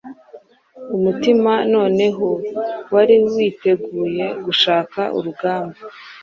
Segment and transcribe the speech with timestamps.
[0.95, 2.27] Umutima noneho
[2.93, 5.79] wari witeguye gushaka urugamba